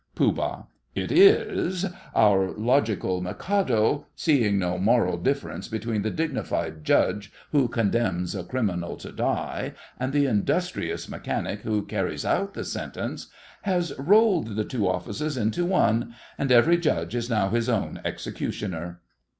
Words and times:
POOH. 0.15 0.65
It 0.95 1.11
is. 1.11 1.85
Our 2.15 2.49
logical 2.53 3.21
Mikado, 3.21 4.07
seeing 4.15 4.57
no 4.57 4.79
moral 4.79 5.15
difference 5.19 5.67
between 5.67 6.01
the 6.01 6.09
dignified 6.09 6.83
judge 6.83 7.31
who 7.51 7.67
condemns 7.67 8.33
a 8.33 8.43
criminal 8.43 8.97
to 8.97 9.11
die, 9.11 9.73
and 9.99 10.11
the 10.11 10.25
industrious 10.25 11.07
mechanic 11.07 11.59
who 11.61 11.85
carries 11.85 12.25
out 12.25 12.55
the 12.55 12.63
sentence, 12.63 13.27
has 13.61 13.93
rolled 13.99 14.55
the 14.55 14.65
two 14.65 14.87
offices 14.87 15.37
into 15.37 15.65
one, 15.65 16.15
and 16.35 16.51
every 16.51 16.77
judge 16.79 17.13
is 17.13 17.29
now 17.29 17.49
his 17.49 17.69
own 17.69 18.01
executioner. 18.03 19.01